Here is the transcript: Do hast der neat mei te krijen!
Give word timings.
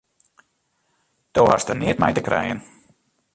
Do 1.33 1.41
hast 1.51 1.67
der 1.69 1.79
neat 1.81 2.01
mei 2.01 2.13
te 2.15 2.21
krijen! 2.29 2.59